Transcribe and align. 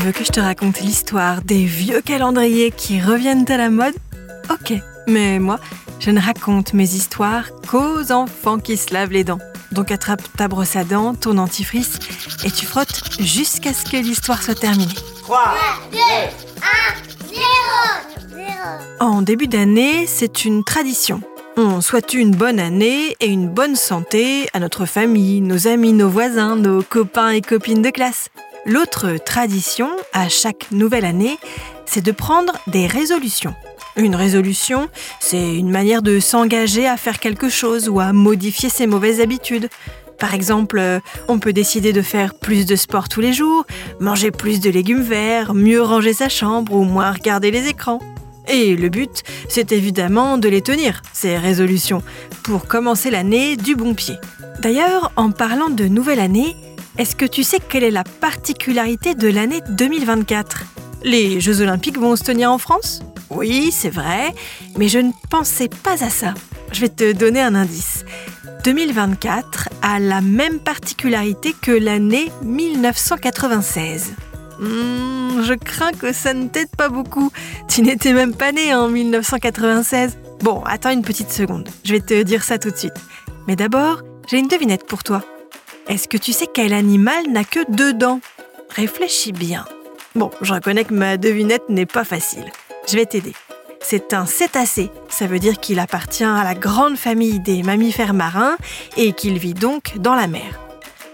Tu 0.00 0.06
veux 0.06 0.12
que 0.12 0.24
je 0.24 0.32
te 0.32 0.40
raconte 0.40 0.80
l'histoire 0.80 1.42
des 1.42 1.66
vieux 1.66 2.00
calendriers 2.00 2.70
qui 2.70 3.02
reviennent 3.02 3.44
à 3.50 3.58
la 3.58 3.68
mode? 3.68 3.92
Ok, 4.48 4.72
mais 5.06 5.38
moi, 5.38 5.60
je 5.98 6.10
ne 6.10 6.18
raconte 6.18 6.72
mes 6.72 6.94
histoires 6.94 7.50
qu'aux 7.70 8.10
enfants 8.10 8.58
qui 8.58 8.78
se 8.78 8.94
lavent 8.94 9.12
les 9.12 9.24
dents. 9.24 9.40
Donc 9.72 9.90
attrape 9.90 10.22
ta 10.38 10.48
brosse 10.48 10.74
à 10.76 10.84
dents, 10.84 11.14
ton 11.14 11.34
dentifrice 11.34 11.98
et 12.46 12.50
tu 12.50 12.64
frottes 12.64 13.20
jusqu'à 13.20 13.74
ce 13.74 13.84
que 13.84 13.98
l'histoire 13.98 14.42
soit 14.42 14.58
terminée. 14.58 14.94
3, 15.24 15.38
2, 15.92 15.98
1, 15.98 16.00
0. 17.28 17.44
0. 18.30 18.46
En 19.00 19.20
début 19.20 19.48
d'année, 19.48 20.06
c'est 20.06 20.46
une 20.46 20.64
tradition. 20.64 21.20
On 21.58 21.82
souhaite 21.82 22.14
une 22.14 22.30
bonne 22.30 22.58
année 22.58 23.16
et 23.20 23.26
une 23.26 23.50
bonne 23.50 23.76
santé 23.76 24.48
à 24.54 24.60
notre 24.60 24.86
famille, 24.86 25.42
nos 25.42 25.68
amis, 25.68 25.92
nos 25.92 26.08
voisins, 26.08 26.56
nos 26.56 26.82
copains 26.82 27.32
et 27.32 27.42
copines 27.42 27.82
de 27.82 27.90
classe. 27.90 28.30
L'autre 28.66 29.16
tradition, 29.24 29.88
à 30.12 30.28
chaque 30.28 30.70
nouvelle 30.70 31.06
année, 31.06 31.38
c'est 31.86 32.04
de 32.04 32.12
prendre 32.12 32.52
des 32.66 32.86
résolutions. 32.86 33.54
Une 33.96 34.14
résolution, 34.14 34.88
c'est 35.18 35.56
une 35.56 35.70
manière 35.70 36.02
de 36.02 36.20
s'engager 36.20 36.86
à 36.86 36.96
faire 36.96 37.18
quelque 37.18 37.48
chose 37.48 37.88
ou 37.88 38.00
à 38.00 38.12
modifier 38.12 38.68
ses 38.68 38.86
mauvaises 38.86 39.20
habitudes. 39.20 39.68
Par 40.18 40.34
exemple, 40.34 40.78
euh, 40.78 41.00
on 41.28 41.38
peut 41.38 41.54
décider 41.54 41.94
de 41.94 42.02
faire 42.02 42.34
plus 42.34 42.66
de 42.66 42.76
sport 42.76 43.08
tous 43.08 43.22
les 43.22 43.32
jours, 43.32 43.64
manger 43.98 44.30
plus 44.30 44.60
de 44.60 44.68
légumes 44.68 45.02
verts, 45.02 45.54
mieux 45.54 45.82
ranger 45.82 46.12
sa 46.12 46.28
chambre 46.28 46.74
ou 46.74 46.84
moins 46.84 47.12
regarder 47.12 47.50
les 47.50 47.66
écrans. 47.68 48.00
Et 48.46 48.76
le 48.76 48.90
but, 48.90 49.22
c'est 49.48 49.72
évidemment 49.72 50.36
de 50.36 50.48
les 50.48 50.60
tenir, 50.60 51.02
ces 51.14 51.38
résolutions, 51.38 52.02
pour 52.42 52.66
commencer 52.66 53.10
l'année 53.10 53.56
du 53.56 53.74
bon 53.74 53.94
pied. 53.94 54.16
D'ailleurs, 54.60 55.12
en 55.16 55.30
parlant 55.30 55.70
de 55.70 55.84
nouvelle 55.84 56.20
année, 56.20 56.54
est-ce 57.00 57.16
que 57.16 57.24
tu 57.24 57.44
sais 57.44 57.60
quelle 57.66 57.82
est 57.82 57.90
la 57.90 58.04
particularité 58.04 59.14
de 59.14 59.28
l'année 59.28 59.62
2024 59.70 60.64
Les 61.02 61.40
Jeux 61.40 61.62
olympiques 61.62 61.96
vont 61.96 62.14
se 62.14 62.24
tenir 62.24 62.52
en 62.52 62.58
France? 62.58 63.00
Oui, 63.30 63.70
c'est 63.72 63.88
vrai, 63.88 64.34
mais 64.76 64.88
je 64.88 64.98
ne 64.98 65.12
pensais 65.30 65.70
pas 65.82 66.04
à 66.04 66.10
ça. 66.10 66.34
Je 66.72 66.82
vais 66.82 66.90
te 66.90 67.12
donner 67.12 67.40
un 67.40 67.54
indice. 67.54 68.04
2024 68.64 69.70
a 69.80 69.98
la 69.98 70.20
même 70.20 70.58
particularité 70.58 71.54
que 71.58 71.70
l'année 71.70 72.30
1996. 72.42 74.12
Hmm, 74.58 75.40
je 75.42 75.54
crains 75.54 75.92
que 75.92 76.12
ça 76.12 76.34
ne 76.34 76.48
t'aide 76.48 76.76
pas 76.76 76.90
beaucoup. 76.90 77.32
Tu 77.66 77.80
n'étais 77.80 78.12
même 78.12 78.34
pas 78.34 78.52
né 78.52 78.74
en 78.74 78.88
1996. 78.88 80.18
Bon, 80.42 80.62
attends 80.66 80.90
une 80.90 81.02
petite 81.02 81.32
seconde. 81.32 81.66
Je 81.82 81.94
vais 81.94 82.00
te 82.00 82.22
dire 82.24 82.44
ça 82.44 82.58
tout 82.58 82.70
de 82.70 82.76
suite. 82.76 83.00
Mais 83.48 83.56
d'abord, 83.56 84.02
j'ai 84.30 84.38
une 84.38 84.48
devinette 84.48 84.86
pour 84.86 85.02
toi. 85.02 85.24
Est-ce 85.90 86.06
que 86.06 86.16
tu 86.16 86.32
sais 86.32 86.46
quel 86.46 86.72
animal 86.72 87.24
n'a 87.30 87.42
que 87.42 87.68
deux 87.68 87.92
dents? 87.92 88.20
Réfléchis 88.76 89.32
bien. 89.32 89.64
Bon, 90.14 90.30
je 90.40 90.54
reconnais 90.54 90.84
que 90.84 90.94
ma 90.94 91.16
devinette 91.16 91.68
n'est 91.68 91.84
pas 91.84 92.04
facile. 92.04 92.44
Je 92.88 92.94
vais 92.94 93.06
t'aider. 93.06 93.32
C'est 93.80 94.14
un 94.14 94.24
cétacé. 94.24 94.92
Ça 95.08 95.26
veut 95.26 95.40
dire 95.40 95.58
qu'il 95.58 95.80
appartient 95.80 96.22
à 96.22 96.44
la 96.44 96.54
grande 96.54 96.96
famille 96.96 97.40
des 97.40 97.64
mammifères 97.64 98.14
marins 98.14 98.56
et 98.96 99.12
qu'il 99.12 99.36
vit 99.40 99.52
donc 99.52 99.98
dans 99.98 100.14
la 100.14 100.28
mer. 100.28 100.60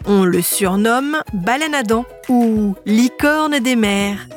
On 0.05 0.25
le 0.25 0.43
surnomme 0.43 1.23
baleine 1.33 1.75
à 1.75 1.83
dents 1.83 2.05
ou 2.29 2.75
licorne 2.85 3.61
des 3.61 3.77
mers. 3.77 4.29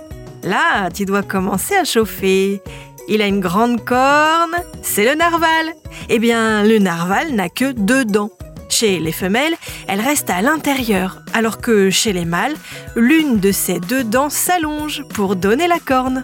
Là, 0.43 0.89
tu 0.89 1.03
dois 1.03 1.21
commencer 1.21 1.75
à 1.75 1.83
chauffer. 1.83 2.61
Il 3.09 3.21
a 3.21 3.27
une 3.27 3.41
grande 3.41 3.83
corne, 3.83 4.55
c'est 4.83 5.03
le 5.03 5.15
narval. 5.15 5.73
Eh 6.07 6.17
bien, 6.17 6.63
le 6.63 6.79
narval 6.79 7.33
n'a 7.33 7.49
que 7.49 7.73
deux 7.73 8.05
dents. 8.05 8.31
Chez 8.69 8.99
les 8.99 9.11
femelles, 9.11 9.55
elles 9.87 9.99
restent 9.99 10.29
à 10.29 10.41
l'intérieur, 10.41 11.21
alors 11.33 11.59
que 11.59 11.89
chez 11.89 12.13
les 12.13 12.25
mâles, 12.25 12.55
l'une 12.95 13.39
de 13.39 13.51
ces 13.51 13.79
deux 13.79 14.03
dents 14.03 14.29
s'allonge 14.29 15.03
pour 15.09 15.35
donner 15.35 15.67
la 15.67 15.79
corne. 15.79 16.23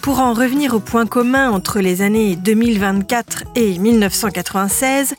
Pour 0.00 0.18
en 0.18 0.32
revenir 0.32 0.74
au 0.74 0.80
point 0.80 1.06
commun 1.06 1.50
entre 1.50 1.78
les 1.78 2.02
années 2.02 2.34
2024 2.34 3.44
et 3.54 3.78
1996, 3.78 5.14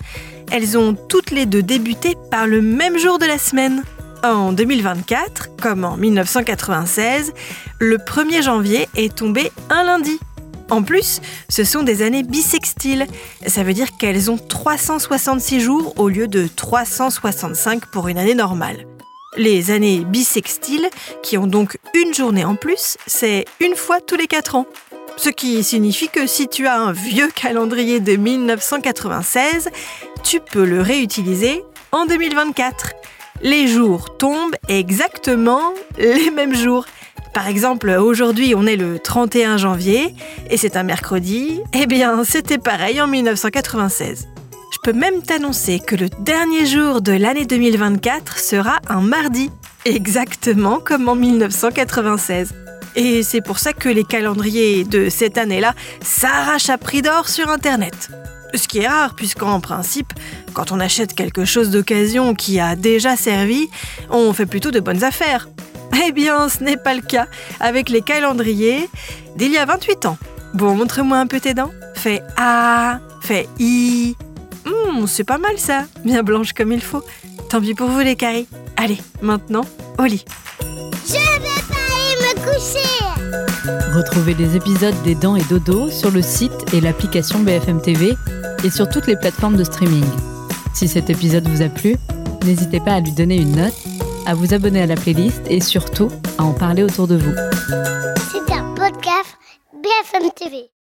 elles 0.52 0.78
ont 0.78 0.94
toutes 0.94 1.32
les 1.32 1.46
deux 1.46 1.64
débuté 1.64 2.18
par 2.30 2.48
le 2.48 2.62
même 2.62 2.98
jour 2.98 3.18
de 3.18 3.26
la 3.26 3.38
semaine. 3.38 3.84
En 4.24 4.52
2024, 4.52 5.56
comme 5.62 5.86
en 5.86 5.96
1996, 5.96 7.34
le 7.80 7.98
1er 7.98 8.42
janvier 8.42 8.90
est 8.96 9.16
tombé 9.16 9.52
un 9.70 9.84
lundi. 9.84 10.20
En 10.70 10.84
plus, 10.84 11.22
ce 11.50 11.64
sont 11.64 11.84
des 11.84 12.02
années 12.02 12.24
bissextiles. 12.24 13.06
Ça 13.48 13.64
veut 13.64 13.74
dire 13.74 13.98
qu'elles 13.98 14.32
ont 14.32 14.38
366 14.38 15.60
jours 15.60 15.94
au 15.98 16.10
lieu 16.10 16.28
de 16.28 16.48
365 16.48 17.86
pour 17.88 18.08
une 18.08 18.18
année 18.18 18.36
normale. 18.36 18.86
Les 19.38 19.72
années 19.72 20.00
bissextiles, 20.06 20.88
qui 21.24 21.38
ont 21.38 21.48
donc 21.48 21.78
une 21.96 22.14
journée 22.14 22.46
en 22.46 22.56
plus, 22.56 22.98
c'est 23.08 23.46
une 23.60 23.76
fois 23.76 24.00
tous 24.00 24.16
les 24.16 24.28
4 24.28 24.56
ans. 24.56 24.68
Ce 25.18 25.30
qui 25.30 25.64
signifie 25.64 26.10
que 26.10 26.28
si 26.28 26.48
tu 26.48 26.68
as 26.68 26.80
un 26.80 26.92
vieux 26.92 27.30
calendrier 27.30 28.00
de 28.00 28.16
1996, 28.16 29.70
tu 30.24 30.40
peux 30.40 30.66
le 30.66 30.82
réutiliser 30.82 31.64
en 31.92 32.06
2024. 32.06 32.94
Les 33.42 33.68
jours 33.68 34.18
tombent 34.18 34.56
exactement 34.70 35.74
les 35.98 36.32
mêmes 36.32 36.56
jours. 36.56 36.86
Par 37.34 37.48
exemple, 37.48 37.90
aujourd'hui 37.90 38.54
on 38.56 38.68
est 38.68 38.76
le 38.76 39.00
31 39.00 39.58
janvier 39.58 40.14
et 40.52 40.58
c'est 40.58 40.78
un 40.78 40.84
mercredi. 40.84 41.60
Eh 41.74 41.88
bien, 41.88 42.24
c'était 42.24 42.60
pareil 42.60 43.02
en 43.02 43.08
1996. 43.08 44.28
Je 44.72 44.78
peux 44.84 44.98
même 44.98 45.22
t'annoncer 45.24 45.80
que 45.80 45.96
le 45.96 46.10
dernier 46.20 46.66
jour 46.68 47.02
de 47.02 47.12
l'année 47.12 47.46
2024 47.46 48.38
sera 48.38 48.80
un 48.88 49.02
mardi, 49.02 49.50
exactement 49.86 50.80
comme 50.80 51.10
en 51.10 51.16
1996. 51.16 52.54
Et 52.96 53.24
c'est 53.24 53.42
pour 53.42 53.58
ça 53.58 53.74
que 53.74 53.90
les 53.90 54.04
calendriers 54.04 54.84
de 54.84 55.10
cette 55.10 55.40
année-là 55.40 55.74
s'arrachent 56.04 56.70
à 56.70 56.78
prix 56.78 57.02
d'or 57.02 57.30
sur 57.30 57.50
Internet. 57.50 58.12
Ce 58.54 58.68
qui 58.68 58.80
est 58.80 58.88
rare, 58.88 59.16
puisqu'en 59.16 59.60
principe, 59.60 60.14
quand 60.54 60.72
on 60.72 60.80
achète 60.80 61.16
quelque 61.16 61.46
chose 61.46 61.72
d'occasion 61.72 62.36
qui 62.36 62.60
a 62.60 62.76
déjà 62.76 63.16
servi, 63.16 63.68
on 64.12 64.32
fait 64.34 64.46
plutôt 64.46 64.70
de 64.70 64.80
bonnes 64.80 65.04
affaires. 65.04 65.48
Eh 66.08 66.12
bien, 66.12 66.50
ce 66.50 66.64
n'est 66.64 66.78
pas 66.78 66.94
le 66.94 67.02
cas 67.02 67.28
avec 67.60 67.90
les 67.90 68.02
calendriers 68.02 68.90
d'il 69.38 69.52
y 69.52 69.58
a 69.58 69.66
28 69.66 70.06
ans. 70.06 70.18
Bon, 70.54 70.76
montre-moi 70.76 71.18
un 71.18 71.28
peu 71.28 71.40
tes 71.40 71.54
dents. 71.54 71.72
Fais 71.96 72.22
A, 72.38 73.00
fais 73.22 73.48
I. 73.60 74.16
Hum, 74.66 75.08
c'est 75.08 75.24
pas 75.24 75.38
mal 75.38 75.58
ça, 75.58 75.86
bien 76.04 76.24
blanche 76.24 76.54
comme 76.54 76.72
il 76.72 76.82
faut. 76.82 77.04
Tant 77.50 77.62
pis 77.62 77.74
pour 77.74 77.90
vous 77.90 78.00
les 78.00 78.16
caries. 78.16 78.48
Allez, 78.78 78.98
maintenant, 79.22 79.66
au 79.98 80.04
lit. 80.04 80.26
Je 80.62 81.14
vais 81.14 81.64
pas 81.70 81.84
aller 81.94 82.16
me 82.22 82.34
coucher. 82.42 82.94
Retrouvez 83.96 84.34
les 84.34 84.56
épisodes 84.56 84.96
des 85.04 85.16
Dents 85.16 85.36
et 85.36 85.44
Dodo 85.44 85.90
sur 85.90 86.12
le 86.12 86.22
site 86.22 86.74
et 86.74 86.82
l'application 86.82 87.40
BFM 87.40 87.82
TV 87.82 88.16
et 88.64 88.70
sur 88.70 88.90
toutes 88.90 89.08
les 89.08 89.16
plateformes 89.16 89.56
de 89.58 89.64
streaming. 89.64 90.06
Si 90.74 90.88
cet 90.88 91.10
épisode 91.10 91.48
vous 91.48 91.62
a 91.62 91.70
plu, 91.70 91.96
n'hésitez 92.46 92.80
pas 92.80 92.94
à 92.94 93.00
lui 93.00 93.12
donner 93.12 93.38
une 93.38 93.56
note, 93.56 93.74
à 94.26 94.34
vous 94.34 94.54
abonner 94.54 94.82
à 94.82 94.86
la 94.86 94.96
playlist 94.96 95.42
et 95.50 95.60
surtout 95.60 96.10
à 96.38 96.44
en 96.44 96.54
parler 96.54 96.84
autour 96.84 97.08
de 97.08 97.16
vous. 97.16 97.34
C'est 98.32 98.54
un 98.54 98.74
podcast 98.74 99.38
BFM 99.74 100.30
TV. 100.36 100.70